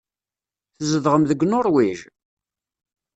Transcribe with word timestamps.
Tzedɣem 0.75 1.23
deg 1.29 1.39
Nuṛwij? 1.45 1.99